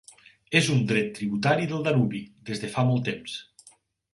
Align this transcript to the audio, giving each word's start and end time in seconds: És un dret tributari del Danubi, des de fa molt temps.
És 0.59 0.69
un 0.75 0.79
dret 0.91 1.11
tributari 1.17 1.69
del 1.73 1.83
Danubi, 1.89 2.23
des 2.51 2.65
de 2.65 2.73
fa 2.77 2.87
molt 2.89 3.07
temps. 3.11 3.37